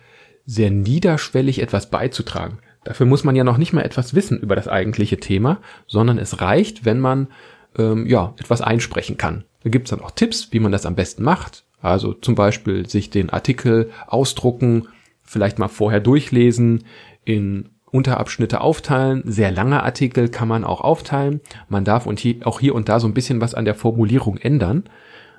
sehr 0.47 0.71
niederschwellig 0.71 1.61
etwas 1.61 1.91
beizutragen. 1.91 2.59
Dafür 2.85 3.07
muss 3.07 3.25
man 3.25 3.35
ja 3.35 3.43
noch 3.43 3.59
nicht 3.59 3.73
mal 3.73 3.83
etwas 3.83 4.15
wissen 4.15 4.39
über 4.39 4.55
das 4.55 4.69
eigentliche 4.69 5.19
Thema, 5.19 5.61
sondern 5.89 6.19
es 6.19 6.41
reicht, 6.41 6.85
wenn 6.85 7.01
man 7.01 7.29
ähm, 7.77 8.07
ja 8.07 8.35
etwas 8.39 8.61
einsprechen 8.63 9.17
kann. 9.17 9.45
Da 9.65 9.71
gibt's 9.71 9.91
dann 9.91 10.01
auch 10.01 10.13
Tipps, 10.13 10.53
wie 10.53 10.61
man 10.61 10.71
das 10.71 10.87
am 10.87 10.95
besten 10.95 11.25
macht. 11.25 11.65
Also 11.81 12.13
zum 12.13 12.37
Beispiel 12.37 12.89
sich 12.89 13.11
den 13.11 13.31
Artikel 13.31 13.91
ausdrucken, 14.07 14.89
vielleicht 15.25 15.59
mal 15.59 15.69
vorher 15.69 16.01
durchlesen, 16.01 16.85
in 17.25 17.71
Unterabschnitte 17.97 18.61
aufteilen. 18.61 19.23
Sehr 19.25 19.51
lange 19.51 19.83
Artikel 19.83 20.29
kann 20.29 20.49
man 20.49 20.65
auch 20.65 20.83
aufteilen. 20.83 21.41
Man 21.69 21.85
darf 21.85 22.07
und 22.07 22.21
hier, 22.21 22.47
auch 22.47 22.61
hier 22.61 22.75
und 22.75 22.89
da 22.89 23.01
so 23.01 23.09
ein 23.09 23.15
bisschen 23.15 23.41
was 23.41 23.55
an 23.55 23.65
der 23.65 23.75
Formulierung 23.75 24.37
ändern. 24.37 24.85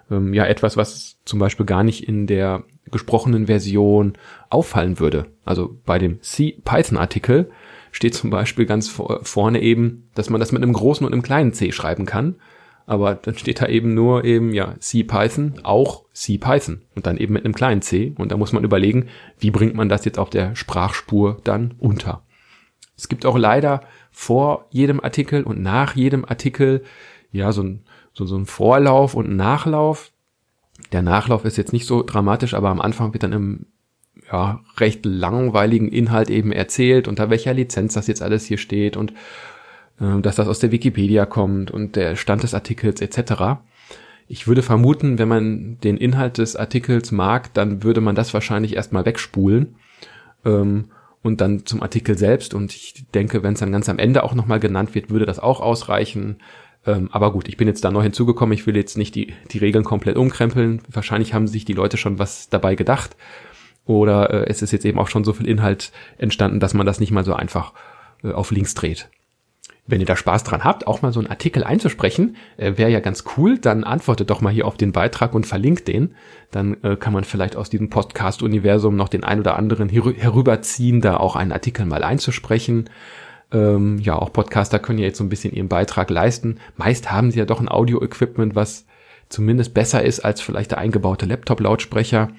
Ähm, 0.10 0.34
ja, 0.34 0.46
etwas, 0.46 0.76
was 0.76 1.18
zum 1.24 1.40
Beispiel 1.40 1.66
gar 1.66 1.84
nicht 1.84 2.08
in 2.08 2.28
der 2.28 2.64
gesprochenen 2.92 3.48
Version 3.48 4.14
auffallen 4.50 5.00
würde. 5.00 5.28
Also 5.46 5.78
bei 5.86 6.00
dem 6.00 6.22
C-Python-Artikel 6.22 7.52
steht 7.92 8.16
zum 8.16 8.30
Beispiel 8.30 8.66
ganz 8.66 8.90
vor, 8.90 9.20
vorne 9.24 9.62
eben, 9.62 10.10
dass 10.16 10.30
man 10.30 10.40
das 10.40 10.52
mit 10.52 10.64
einem 10.64 10.74
großen 10.74 11.06
und 11.06 11.14
einem 11.14 11.22
kleinen 11.22 11.54
C 11.54 11.72
schreiben 11.72 12.06
kann. 12.06 12.36
Aber 12.86 13.16
dann 13.16 13.36
steht 13.36 13.62
da 13.62 13.68
eben 13.68 13.94
nur 13.94 14.24
eben, 14.24 14.54
ja, 14.54 14.76
C-Python, 14.80 15.56
auch 15.64 16.06
C-Python 16.14 16.82
und 16.96 17.06
dann 17.06 17.18
eben 17.18 17.34
mit 17.34 17.44
einem 17.44 17.54
kleinen 17.54 17.82
C. 17.82 18.16
Und 18.18 18.32
da 18.32 18.38
muss 18.38 18.54
man 18.54 18.64
überlegen, 18.64 19.08
wie 19.40 19.52
bringt 19.52 19.76
man 19.76 19.90
das 19.90 20.06
jetzt 20.06 20.18
auf 20.18 20.30
der 20.30 20.56
Sprachspur 20.56 21.42
dann 21.44 21.74
unter. 21.80 22.24
Es 22.98 23.08
gibt 23.08 23.26
auch 23.26 23.38
leider 23.38 23.82
vor 24.12 24.66
jedem 24.72 25.00
Artikel 25.00 25.44
und 25.44 25.62
nach 25.62 25.96
jedem 25.96 26.26
Artikel 26.26 26.84
ja 27.32 27.52
so 27.52 27.62
ein, 27.64 27.84
so, 28.14 28.26
so 28.26 28.36
ein 28.36 28.46
Vorlauf 28.46 29.14
und 29.14 29.30
ein 29.30 29.36
Nachlauf. 29.36 30.12
Der 30.92 31.04
Nachlauf 31.04 31.46
ist 31.46 31.58
jetzt 31.58 31.74
nicht 31.74 31.86
so 31.86 32.04
dramatisch, 32.04 32.54
aber 32.54 32.70
am 32.70 32.82
Anfang 32.82 33.14
wird 33.14 33.24
dann 33.24 33.34
im 33.34 33.66
ja, 34.32 34.62
recht 34.78 35.06
langweiligen 35.06 35.90
Inhalt 35.90 36.30
eben 36.30 36.52
erzählt, 36.52 37.08
unter 37.08 37.30
welcher 37.30 37.54
Lizenz 37.54 37.94
das 37.94 38.08
jetzt 38.08 38.22
alles 38.22 38.46
hier 38.46 38.58
steht 38.58 38.98
und 38.98 39.14
äh, 40.00 40.20
dass 40.22 40.36
das 40.36 40.48
aus 40.48 40.60
der 40.60 40.72
Wikipedia 40.72 41.26
kommt 41.26 41.72
und 41.72 41.96
der 41.96 42.16
Stand 42.16 42.44
des 42.44 42.54
Artikels 42.54 43.02
etc. 43.02 43.60
Ich 44.28 44.48
würde 44.48 44.64
vermuten, 44.64 45.20
wenn 45.20 45.28
man 45.28 45.78
den 45.80 45.98
Inhalt 45.98 46.40
des 46.40 46.56
Artikels 46.56 47.12
mag, 47.12 47.54
dann 47.54 47.84
würde 47.84 48.02
man 48.02 48.16
das 48.16 48.34
wahrscheinlich 48.34 48.76
erstmal 48.76 49.06
wegspulen. 49.06 49.76
Ähm, 50.44 50.86
und 51.28 51.42
dann 51.42 51.66
zum 51.66 51.84
Artikel 51.84 52.18
selbst. 52.18 52.54
Und 52.54 52.74
ich 52.74 53.06
denke, 53.14 53.44
wenn 53.44 53.54
es 53.54 53.60
dann 53.60 53.72
ganz 53.72 53.90
am 53.90 54.00
Ende 54.00 54.24
auch 54.24 54.34
nochmal 54.34 54.60
genannt 54.60 54.96
wird, 54.96 55.10
würde 55.10 55.26
das 55.26 55.40
auch 55.40 55.60
ausreichen. 55.60 56.38
Ähm, 56.86 57.10
aber 57.12 57.32
gut, 57.32 57.48
ich 57.48 57.58
bin 57.58 57.68
jetzt 57.68 57.84
da 57.84 57.92
neu 57.92 58.02
hinzugekommen. 58.02 58.54
Ich 58.54 58.66
will 58.66 58.76
jetzt 58.76 58.98
nicht 58.98 59.14
die, 59.14 59.34
die 59.52 59.60
Regeln 59.60 59.84
komplett 59.84 60.16
umkrempeln. 60.16 60.82
Wahrscheinlich 60.90 61.34
haben 61.34 61.48
sich 61.48 61.66
die 61.66 61.74
Leute 61.74 61.98
schon 61.98 62.18
was 62.18 62.50
dabei 62.50 62.76
gedacht. 62.76 63.16
Oder 63.86 64.32
äh, 64.32 64.50
es 64.50 64.62
ist 64.62 64.72
jetzt 64.72 64.86
eben 64.86 65.00
auch 65.00 65.10
schon 65.10 65.24
so 65.24 65.34
viel 65.34 65.48
Inhalt 65.48 65.92
entstanden, 66.18 66.60
dass 66.60 66.74
man 66.74 66.86
das 66.86 67.00
nicht 67.00 67.12
mal 67.12 67.26
so 67.26 67.34
einfach 67.34 67.74
äh, 68.24 68.32
auf 68.32 68.52
links 68.52 68.74
dreht. 68.74 69.10
Wenn 69.88 70.02
ihr 70.02 70.06
da 70.06 70.18
Spaß 70.18 70.44
dran 70.44 70.66
habt, 70.66 70.86
auch 70.86 71.02
mal 71.02 71.14
so 71.14 71.22
einen 71.22 71.30
Artikel 71.30 71.64
einzusprechen, 71.64 72.36
äh, 72.58 72.74
wäre 72.76 72.92
ja 72.92 73.00
ganz 73.00 73.24
cool, 73.38 73.58
dann 73.58 73.86
antwortet 73.86 74.30
doch 74.30 74.42
mal 74.42 74.52
hier 74.52 74.68
auf 74.68 74.76
den 74.76 74.92
Beitrag 74.92 75.34
und 75.34 75.48
verlinkt 75.48 75.88
den. 75.88 76.14
Dann 76.52 76.76
äh, 76.84 76.98
kann 76.98 77.14
man 77.14 77.24
vielleicht 77.24 77.56
aus 77.56 77.70
diesem 77.70 77.90
Podcast-Universum 77.90 78.98
noch 78.98 79.08
den 79.08 79.24
ein 79.24 79.40
oder 79.40 79.56
anderen 79.56 79.88
herüberziehen, 79.88 81.00
da 81.00 81.18
auch 81.18 81.38
einen 81.38 81.54
Artikel 81.54 81.86
mal 81.86 82.04
einzusprechen. 82.04 82.90
Ähm, 83.54 83.98
ja, 84.00 84.18
auch 84.18 84.34
Podcaster 84.34 84.78
können 84.78 85.00
ja 85.00 85.06
jetzt 85.06 85.20
so 85.20 85.24
ein 85.24 85.30
bisschen 85.30 85.54
ihren 85.54 85.70
Beitrag 85.70 86.10
leisten. 86.10 86.60
Meist 86.76 87.10
haben 87.10 87.32
sie 87.32 87.40
ja 87.40 87.46
doch 87.46 87.62
ein 87.62 87.70
Audio-Equipment, 87.70 88.56
was 88.56 88.86
zumindest 89.30 89.74
besser 89.74 90.04
ist 90.04 90.20
als 90.20 90.42
vielleicht 90.42 90.72
der 90.72 90.80
eingebaute 90.80 91.26
Laptop-Lautsprecher 91.26 92.30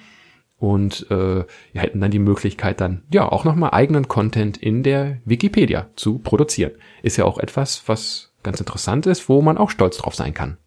und 0.59 1.09
äh, 1.11 1.45
hätten 1.73 2.00
dann 2.00 2.11
die 2.11 2.19
Möglichkeit 2.19 2.81
dann 2.81 3.03
ja 3.12 3.31
auch 3.31 3.45
nochmal 3.45 3.71
eigenen 3.71 4.09
Content 4.09 4.57
in 4.57 4.83
der 4.83 5.19
Wikipedia 5.25 5.88
zu 5.95 6.19
produzieren. 6.19 6.73
Ist 7.03 7.17
ja 7.17 7.25
auch 7.25 7.38
etwas, 7.38 7.85
was 7.87 8.33
ganz 8.43 8.61
interessant 8.61 9.07
ist, 9.07 9.29
wo 9.29 9.41
man 9.41 9.59
auch 9.59 9.71
stolz 9.71 9.99
drauf 9.99 10.15
sein 10.15 10.35
kann. 10.35 10.59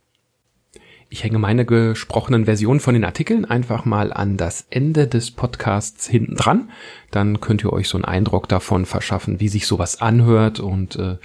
Ich 1.14 1.26
hänge 1.26 1.40
meine 1.40 1.66
gesprochenen 1.66 2.46
Versionen 2.46 2.80
von 2.80 2.94
den 2.94 3.04
Artikeln 3.04 3.44
einfach 3.44 3.84
mal 3.84 4.14
an 4.14 4.38
das 4.38 4.66
Ende 4.70 5.08
des 5.08 5.32
Podcasts 5.32 6.08
hinten 6.08 6.36
dran. 6.36 6.70
Dann 7.12 7.42
könnt 7.42 7.66
ihr 7.66 7.74
euch 7.74 7.90
so 7.90 7.98
einen 7.98 8.06
Eindruck 8.06 8.48
davon 8.48 8.86
verschaffen, 8.86 9.42
wie 9.42 9.50
sich 9.50 9.68
sowas 9.68 10.00
anhört. 10.00 10.62
Und 10.62 10.96
äh, 10.96 11.18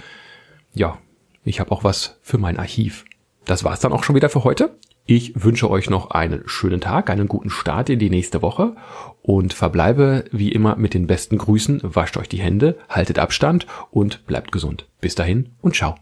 ja, 0.73 0.97
ich 1.45 1.61
habe 1.61 1.71
auch 1.71 1.85
was 1.85 2.17
für 2.21 2.37
mein 2.37 2.57
Archiv. 2.57 3.05
Das 3.45 3.63
war's 3.63 3.79
dann 3.79 3.93
auch 3.93 4.03
schon 4.03 4.17
wieder 4.17 4.27
für 4.27 4.43
heute. 4.43 4.77
Ich 5.09 5.41
wünsche 5.41 5.69
euch 5.71 5.89
noch 5.89 6.11
einen 6.11 6.43
schönen 6.47 6.81
Tag, 6.81 7.09
einen 7.09 7.29
guten 7.29 7.49
Start 7.49 7.89
in 7.89 7.97
die 7.97 8.09
nächste 8.09 8.41
Woche 8.41 8.75
und 9.21 9.53
verbleibe 9.53 10.25
wie 10.33 10.51
immer 10.51 10.75
mit 10.75 10.93
den 10.93 11.07
besten 11.07 11.37
Grüßen. 11.37 11.79
Wascht 11.81 12.17
euch 12.17 12.27
die 12.27 12.41
Hände, 12.41 12.77
haltet 12.89 13.17
Abstand 13.17 13.67
und 13.89 14.25
bleibt 14.27 14.51
gesund. 14.51 14.89
Bis 14.99 15.15
dahin 15.15 15.53
und 15.61 15.75
ciao. 15.75 15.95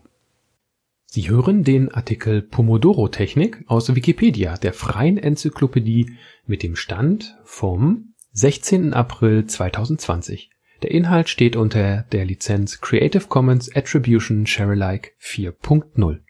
Sie 1.06 1.30
hören 1.30 1.64
den 1.64 1.94
Artikel 1.94 2.42
Pomodoro-Technik 2.42 3.64
aus 3.68 3.94
Wikipedia, 3.94 4.58
der 4.58 4.74
freien 4.74 5.20
Enzyklopädie 5.20 6.18
mit 6.48 6.64
dem 6.64 6.76
Stand 6.76 7.38
vom 7.44 8.16
16. 8.32 8.96
April 8.96 9.46
2020. 9.46 10.50
Der 10.82 10.90
Inhalt 10.90 11.30
steht 11.30 11.56
unter 11.56 12.02
der 12.12 12.26
Lizenz 12.26 12.82
Creative 12.82 13.28
Commons 13.28 13.74
Attribution 13.76 14.48
Sharealike 14.48 15.12
4.0. 15.22 16.25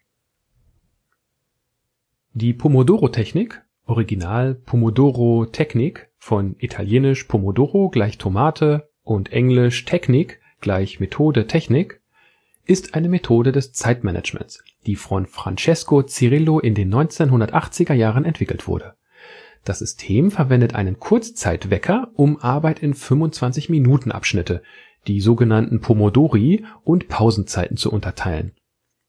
Die 2.37 2.51
Pomodoro-Technik, 2.51 3.61
original 3.85 4.55
Pomodoro-Technik 4.55 6.09
von 6.17 6.57
italienisch 6.59 7.23
Pomodoro 7.23 7.87
gleich 7.87 8.17
Tomate 8.17 8.89
und 9.03 9.31
englisch 9.31 9.85
Technik 9.85 10.41
gleich 10.59 10.99
Methode 10.99 11.47
Technik, 11.47 12.01
ist 12.65 12.93
eine 12.93 13.07
Methode 13.07 13.53
des 13.53 13.71
Zeitmanagements, 13.71 14.65
die 14.85 14.97
von 14.97 15.27
Francesco 15.27 16.03
Cirillo 16.03 16.59
in 16.59 16.75
den 16.75 16.93
1980er 16.93 17.93
Jahren 17.93 18.25
entwickelt 18.25 18.67
wurde. 18.67 18.95
Das 19.63 19.79
System 19.79 20.29
verwendet 20.29 20.75
einen 20.75 20.99
Kurzzeitwecker, 20.99 22.11
um 22.15 22.37
Arbeit 22.41 22.83
in 22.83 22.95
25-Minuten-Abschnitte, 22.95 24.61
die 25.07 25.21
sogenannten 25.21 25.79
Pomodori, 25.79 26.65
und 26.83 27.07
Pausenzeiten 27.07 27.77
zu 27.77 27.93
unterteilen 27.93 28.51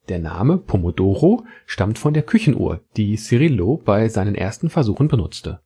der 0.09 0.19
Name 0.19 0.59
Pomodoro 0.59 1.45
stammt 1.67 1.99
von 1.99 2.15
der 2.15 2.23
Küchenuhr, 2.23 2.81
die 2.97 3.17
Cirillo 3.17 3.77
bei 3.77 4.09
seinen 4.09 4.35
ersten 4.35 4.71
Versuchen 4.71 5.09
benutzte. 5.09 5.61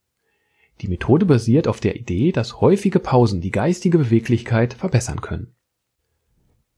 Die 0.81 0.89
Methode 0.89 1.27
basiert 1.27 1.69
auf 1.69 1.81
der 1.81 1.97
Idee, 1.97 2.33
dass 2.33 2.61
häufige 2.61 3.01
Pausen 3.01 3.41
die 3.41 3.51
geistige 3.51 3.99
Beweglichkeit 3.99 4.75
verbessern 4.75 5.21
können. 5.21 5.55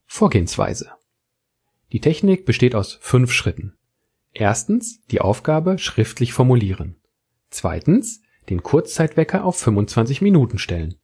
Vorgehensweise 0.05 0.91
Die 1.91 2.01
Technik 2.01 2.45
besteht 2.45 2.75
aus 2.75 2.97
fünf 3.01 3.31
Schritten. 3.31 3.75
Erstens 4.33 5.01
die 5.07 5.21
Aufgabe 5.21 5.79
schriftlich 5.79 6.33
formulieren. 6.33 6.97
Zweitens 7.49 8.21
den 8.49 8.61
Kurzzeitwecker 8.61 9.45
auf 9.45 9.57
25 9.57 10.21
Minuten 10.21 10.57
stellen. 10.57 10.95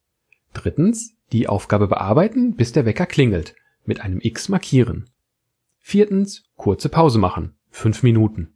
Drittens 0.54 1.16
die 1.32 1.48
Aufgabe 1.48 1.88
bearbeiten, 1.88 2.56
bis 2.56 2.72
der 2.72 2.86
Wecker 2.86 3.06
klingelt, 3.06 3.56
mit 3.86 4.02
einem 4.02 4.20
X 4.22 4.50
markieren 4.50 5.10
Viertens 5.82 6.44
kurze 6.56 6.90
Pause 6.90 7.18
machen 7.18 7.56
(fünf 7.72 8.04
Minuten). 8.04 8.54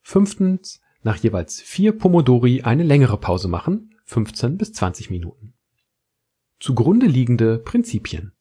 Fünftens 0.00 0.80
nach 1.02 1.16
jeweils 1.16 1.60
vier 1.60 1.92
Pomodori 1.92 2.62
eine 2.62 2.82
längere 2.82 3.18
Pause 3.18 3.48
machen 3.48 3.94
(15 4.04 4.56
bis 4.56 4.72
20 4.72 5.10
Minuten). 5.10 5.52
Zugrunde 6.58 7.06
liegende 7.06 7.58
Prinzipien 7.58 8.32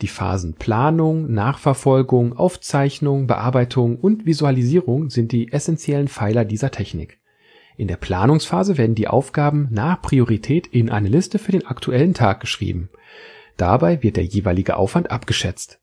Die 0.00 0.06
Phasen 0.06 0.54
Planung, 0.54 1.32
Nachverfolgung, 1.32 2.34
Aufzeichnung, 2.34 3.26
Bearbeitung 3.26 3.98
und 3.98 4.26
Visualisierung 4.26 5.10
sind 5.10 5.32
die 5.32 5.50
essentiellen 5.50 6.08
Pfeiler 6.08 6.44
dieser 6.44 6.70
Technik. 6.70 7.20
In 7.76 7.88
der 7.88 7.96
Planungsphase 7.96 8.78
werden 8.78 8.94
die 8.94 9.08
Aufgaben 9.08 9.68
nach 9.72 10.00
Priorität 10.00 10.68
in 10.68 10.90
eine 10.90 11.08
Liste 11.08 11.40
für 11.40 11.52
den 11.52 11.66
aktuellen 11.66 12.14
Tag 12.14 12.40
geschrieben. 12.40 12.90
Dabei 13.56 14.02
wird 14.02 14.16
der 14.16 14.24
jeweilige 14.24 14.76
Aufwand 14.76 15.10
abgeschätzt 15.10 15.80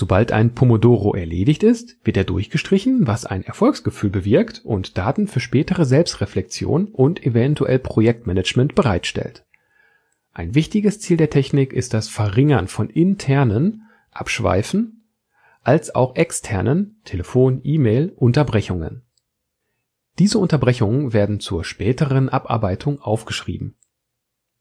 Sobald 0.00 0.30
ein 0.30 0.54
Pomodoro 0.54 1.16
erledigt 1.16 1.64
ist, 1.64 1.96
wird 2.04 2.16
er 2.16 2.22
durchgestrichen, 2.22 3.08
was 3.08 3.26
ein 3.26 3.42
Erfolgsgefühl 3.42 4.10
bewirkt 4.10 4.64
und 4.64 4.96
Daten 4.96 5.26
für 5.26 5.40
spätere 5.40 5.84
Selbstreflexion 5.84 6.86
und 6.86 7.26
eventuell 7.26 7.80
Projektmanagement 7.80 8.76
bereitstellt. 8.76 9.44
Ein 10.32 10.54
wichtiges 10.54 11.00
Ziel 11.00 11.16
der 11.16 11.30
Technik 11.30 11.72
ist 11.72 11.94
das 11.94 12.08
Verringern 12.08 12.68
von 12.68 12.90
internen 12.90 13.88
(Abschweifen) 14.12 15.02
als 15.64 15.92
auch 15.92 16.14
externen 16.14 17.00
(Telefon, 17.02 17.60
E-Mail) 17.64 18.12
Unterbrechungen. 18.14 19.02
Diese 20.20 20.38
Unterbrechungen 20.38 21.12
werden 21.12 21.40
zur 21.40 21.64
späteren 21.64 22.28
Abarbeitung 22.28 23.00
aufgeschrieben 23.00 23.74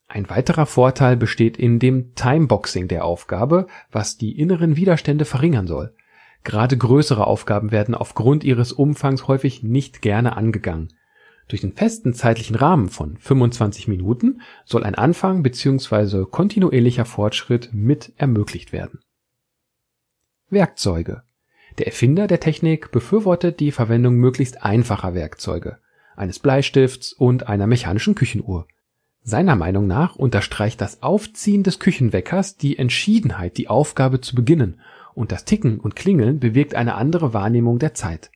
ein 0.08 0.30
weiterer 0.30 0.66
Vorteil 0.66 1.18
besteht 1.18 1.58
in 1.58 1.80
dem 1.80 2.16
Timeboxing 2.16 2.88
der 2.88 3.04
Aufgabe, 3.04 3.68
was 3.92 4.18
die 4.18 4.40
inneren 4.40 4.78
Widerstände 4.78 5.26
verringern 5.26 5.68
soll. 5.68 5.94
Gerade 6.46 6.78
größere 6.78 7.28
Aufgaben 7.28 7.72
werden 7.72 7.94
aufgrund 7.94 8.46
ihres 8.46 8.72
Umfangs 8.72 9.28
häufig 9.28 9.64
nicht 9.64 10.02
gerne 10.02 10.38
angegangen. 10.38 10.94
Durch 11.50 11.62
den 11.62 11.74
festen 11.74 12.14
zeitlichen 12.14 12.56
Rahmen 12.56 12.90
von 12.90 13.18
25 13.18 13.90
Minuten 13.90 14.42
soll 14.64 14.86
ein 14.86 14.96
Anfang 14.96 15.44
bzw. 15.44 16.26
kontinuierlicher 16.26 17.06
Fortschritt 17.06 17.70
mit 17.74 18.14
ermöglicht 18.16 18.72
werden. 18.72 19.02
Werkzeuge 20.50 21.24
Der 21.80 21.88
Erfinder 21.88 22.28
der 22.28 22.40
Technik 22.40 22.92
befürwortet 22.92 23.60
die 23.60 23.72
Verwendung 23.72 24.16
möglichst 24.16 24.64
einfacher 24.64 25.14
Werkzeuge, 25.14 25.80
eines 26.16 26.40
Bleistifts 26.40 27.12
und 27.12 27.48
einer 27.48 27.68
mechanischen 27.68 28.16
Küchenuhr 28.16 28.68
seiner 29.27 29.57
Meinung 29.57 29.88
nach 29.88 30.15
unterstreicht 30.15 30.79
das 30.79 31.03
Aufziehen 31.03 31.62
des 31.62 31.79
Küchenweckers 31.79 32.55
die 32.55 32.79
Entschiedenheit, 32.79 33.57
die 33.57 33.67
Aufgabe 33.67 34.22
zu 34.22 34.36
beginnen, 34.36 34.79
und 35.15 35.34
das 35.34 35.43
Ticken 35.43 35.81
und 35.81 35.98
Klingeln 35.98 36.39
bewirkt 36.39 36.75
eine 36.75 36.96
andere 36.96 37.34
Wahrnehmung 37.34 37.77
der 37.77 37.93
Zeit. 37.93 38.31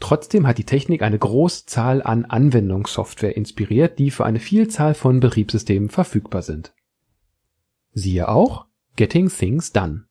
Trotzdem 0.00 0.44
hat 0.44 0.58
die 0.58 0.64
Technik 0.64 1.02
eine 1.02 1.20
große 1.20 1.66
Zahl 1.66 2.02
an 2.02 2.24
Anwendungssoftware 2.24 3.36
inspiriert, 3.36 4.00
die 4.00 4.10
für 4.10 4.26
eine 4.26 4.40
Vielzahl 4.40 4.94
von 4.94 5.20
Betriebssystemen 5.20 5.88
verfügbar 5.88 6.42
sind. 6.42 6.74
Siehe 7.92 8.28
auch 8.28 8.66
Getting 8.96 9.28
Things 9.28 9.70
Done. 9.70 10.06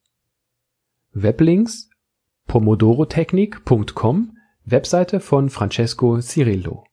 Weblinks 1.11 1.89
pomodorotechnik.com 2.47 4.37
Webseite 4.63 5.19
von 5.19 5.49
Francesco 5.49 6.21
Cirillo 6.21 6.85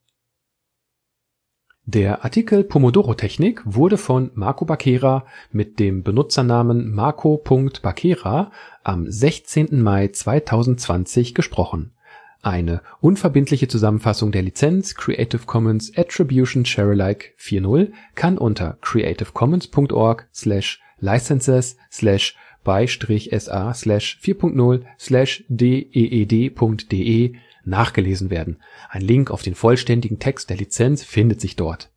der 1.85 2.25
Artikel 2.25 2.63
Pomodoro-Technik 2.63 3.61
wurde 3.65 3.97
von 3.99 4.31
Marco 4.35 4.65
Bacchera 4.65 5.27
mit 5.51 5.81
dem 5.81 6.05
Benutzernamen 6.05 6.95
marco.bacchera 6.95 8.53
am 8.85 9.11
16. 9.11 9.83
Mai 9.83 10.07
2020 10.07 11.35
gesprochen. 11.35 11.93
Eine 12.41 12.83
unverbindliche 13.01 13.67
Zusammenfassung 13.67 14.31
der 14.31 14.43
Lizenz 14.43 14.95
Creative 14.95 15.43
Commons 15.45 15.93
Attribution 15.97 16.65
Sharealike 16.65 17.31
4.0 17.37 17.91
kann 18.15 18.39
unter 18.39 18.79
creativecommons.org 18.81 20.29
slash 20.33 20.81
licenses 21.01 21.77
slash 21.91 22.37
beistrich 22.63 23.31
sa 23.37 23.75
slash 23.75 24.21
4.0 24.23 24.83
slash 24.99 25.45
deed.de 25.49 27.35
nachgelesen 27.65 28.31
werden. 28.31 28.59
Ein 28.89 29.03
Link 29.03 29.31
auf 29.31 29.43
den 29.43 29.55
vollständigen 29.55 30.19
Text 30.19 30.51
der 30.51 30.57
Lizenz 30.57 31.05
findet 31.05 31.41
sich 31.41 31.55
dort. 31.57 31.91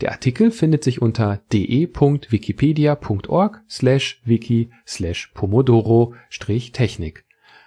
Der 0.00 0.12
Artikel 0.12 0.52
findet 0.52 0.84
sich 0.84 1.02
unter 1.02 1.42
de.wikipedia.org 1.52 3.62
slash 3.68 4.22
wiki 4.24 4.70
slash 4.86 5.32
pomodoro-technik. 5.34 7.24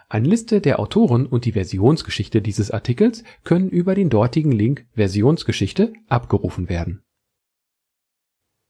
Eine 0.08 0.28
Liste 0.28 0.62
der 0.62 0.80
Autoren 0.80 1.26
und 1.26 1.44
die 1.46 1.54
Versionsgeschichte 1.54 2.42
dieses 2.42 2.70
Artikels 2.72 3.24
können 3.44 3.70
über 3.70 3.96
den 3.96 4.10
dortigen 4.10 4.52
Link 4.52 4.86
Versionsgeschichte 4.94 5.94
abgerufen 6.10 6.70
werden. 6.70 7.04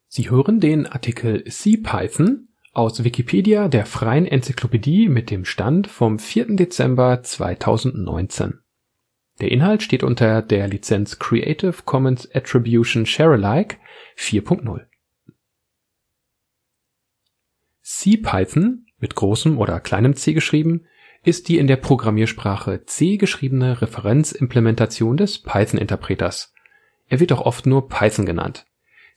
Sie 0.07 0.29
hören 0.29 0.59
den 0.59 0.85
Artikel 0.87 1.43
CPython, 1.45 2.49
aus 2.73 3.03
Wikipedia, 3.03 3.67
der 3.67 3.85
freien 3.85 4.25
Enzyklopädie. 4.25 5.09
Mit 5.09 5.29
dem 5.29 5.43
Stand 5.45 5.87
vom 5.87 6.19
4. 6.19 6.55
Dezember 6.55 7.21
2019 7.21 8.59
Der 9.41 9.51
Inhalt 9.51 9.81
steht 9.81 10.03
unter 10.03 10.43
der 10.43 10.67
Lizenz 10.67 11.17
Creative 11.17 11.73
Commons 11.83 12.29
Attribution 12.33 13.07
Share 13.07 13.33
Alike 13.33 13.77
4.0 14.15 14.85
CPython 17.81 18.85
mit 18.99 19.15
großem 19.15 19.57
oder 19.57 19.79
kleinem 19.79 20.15
c 20.15 20.33
geschrieben 20.33 20.85
ist 21.23 21.49
die 21.49 21.57
in 21.57 21.67
der 21.67 21.75
Programmiersprache 21.75 22.85
C 22.85 23.17
geschriebene 23.17 23.81
Referenzimplementation 23.81 25.17
des 25.17 25.39
Python-Interpreters. 25.39 26.53
Er 27.09 27.19
wird 27.19 27.31
auch 27.31 27.41
oft 27.41 27.65
nur 27.65 27.89
Python 27.89 28.25
genannt. 28.25 28.65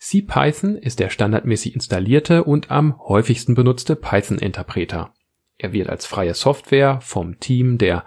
CPython 0.00 0.76
ist 0.76 1.00
der 1.00 1.08
standardmäßig 1.08 1.74
installierte 1.74 2.44
und 2.44 2.70
am 2.70 2.98
häufigsten 2.98 3.54
benutzte 3.54 3.96
Python-Interpreter. 3.96 5.14
Er 5.56 5.72
wird 5.72 5.88
als 5.88 6.04
freie 6.04 6.34
Software 6.34 7.00
vom 7.00 7.40
Team 7.40 7.78
der 7.78 8.04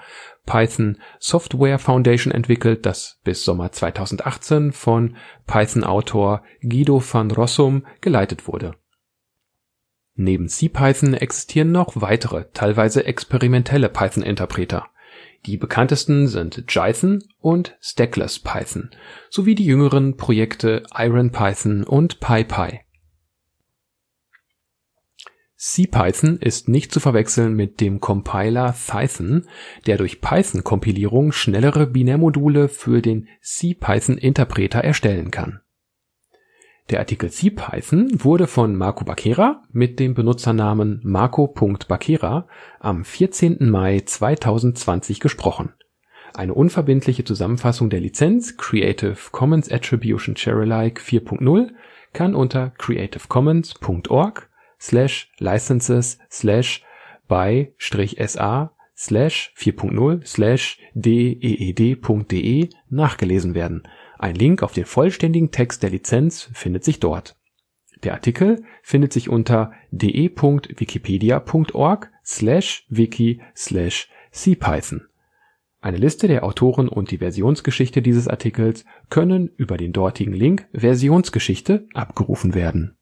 Python 0.48 0.98
Software 1.20 1.78
Foundation 1.78 2.34
entwickelt, 2.34 2.88
das 2.88 3.20
bis 3.24 3.46
Sommer 3.46 3.72
2018 3.72 4.72
von 4.72 5.16
Python-Autor 5.46 6.42
Guido 6.62 7.00
van 7.00 7.30
Rossum 7.30 7.86
geleitet 8.02 8.48
wurde 8.48 8.74
Neben 10.20 10.50
CPython 10.50 11.14
existieren 11.14 11.72
noch 11.72 12.02
weitere, 12.02 12.46
teilweise 12.52 13.06
experimentelle 13.06 13.88
Python-Interpreter. 13.88 14.88
Die 15.46 15.58
bekanntesten 15.58 16.28
sind 16.28 16.64
Jython 16.68 17.24
und 17.40 17.78
Stackless 17.80 18.40
Python 18.40 18.90
sowie 19.30 19.54
die 19.54 19.66
jüngeren 19.66 20.18
Projekte 20.18 20.82
IronPython 20.92 21.84
und 21.84 22.20
PyPy. 22.20 22.80
CPython 25.58 26.38
ist 26.38 26.70
nicht 26.70 26.92
zu 26.92 27.00
verwechseln 27.00 27.54
mit 27.54 27.82
dem 27.82 28.00
Compiler 28.00 28.74
Thython, 28.74 29.48
der 29.88 29.98
durch 29.98 30.22
Python-Kompilierung 30.22 31.32
schnellere 31.32 31.88
Binärmodule 31.88 32.70
für 32.70 33.02
den 33.02 33.28
CPython-Interpreter 33.42 34.80
erstellen 34.80 35.32
kann 35.32 35.62
der 36.90 37.00
Artikel 37.00 37.30
CPython 37.30 38.24
wurde 38.24 38.48
von 38.48 38.76
Marco 38.76 39.04
Baquera 39.04 39.64
mit 39.72 40.00
dem 40.00 40.14
Benutzernamen 40.14 41.02
marco.baquera 41.04 42.48
am 42.80 43.04
14. 43.04 43.70
Mai 43.70 44.00
2020 44.00 45.20
gesprochen. 45.20 45.74
Eine 46.34 46.54
unverbindliche 46.54 47.26
Zusammenfassung 47.26 47.90
der 47.90 48.00
Lizenz 48.00 48.56
Creative 48.56 49.18
Commons 49.32 49.70
Attribution 49.70 50.38
Share 50.38 50.62
Alike 50.62 51.02
4.0 51.02 51.72
kann 52.14 52.36
unter 52.36 52.72
creativecommons.org 52.78 54.50
slash 54.80 55.30
licenses 55.40 56.20
slash 56.30 56.84
by-sa 57.28 58.72
slash 58.96 59.54
4.0 59.58 60.26
slash 60.26 60.80
deed.de 60.96 62.70
nachgelesen 62.90 63.54
werden 63.54 63.84
ein 64.20 64.36
Link 64.36 64.62
auf 64.64 64.74
den 64.74 64.86
vollständigen 64.86 65.52
Text 65.52 65.84
der 65.84 65.92
Lizenz 65.92 66.50
findet 66.54 66.84
sich 66.84 67.00
dort. 67.00 67.38
Der 68.04 68.14
Artikel 68.14 68.64
findet 68.84 69.14
sich 69.14 69.30
unter 69.30 69.72
de.wikipedia.org 69.92 72.12
slash 72.26 72.86
wiki 72.90 73.42
slash 73.56 74.10
cpython. 74.32 75.04
Eine 75.80 75.98
Liste 75.98 76.28
der 76.28 76.44
Autoren 76.44 76.90
und 76.90 77.12
die 77.12 77.20
Versionsgeschichte 77.20 78.02
dieses 78.02 78.28
Artikels 78.28 78.84
können 79.10 79.52
über 79.56 79.78
den 79.78 79.94
dortigen 79.94 80.34
Link 80.34 80.68
Versionsgeschichte 80.74 81.88
abgerufen 81.94 82.56
werden 82.56 82.98